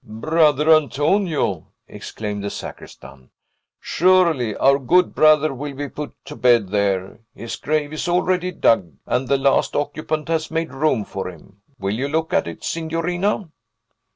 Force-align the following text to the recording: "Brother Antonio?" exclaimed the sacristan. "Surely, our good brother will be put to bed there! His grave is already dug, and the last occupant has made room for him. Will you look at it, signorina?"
"Brother 0.03 0.71
Antonio?" 0.73 1.67
exclaimed 1.87 2.43
the 2.43 2.49
sacristan. 2.49 3.29
"Surely, 3.79 4.55
our 4.55 4.79
good 4.79 5.13
brother 5.13 5.53
will 5.53 5.75
be 5.75 5.89
put 5.89 6.15
to 6.25 6.35
bed 6.35 6.69
there! 6.69 7.19
His 7.35 7.55
grave 7.55 7.93
is 7.93 8.07
already 8.07 8.49
dug, 8.51 8.93
and 9.05 9.27
the 9.27 9.37
last 9.37 9.75
occupant 9.75 10.27
has 10.27 10.49
made 10.49 10.73
room 10.73 11.05
for 11.05 11.29
him. 11.29 11.61
Will 11.77 11.93
you 11.93 12.07
look 12.07 12.33
at 12.33 12.47
it, 12.47 12.63
signorina?" 12.63 13.51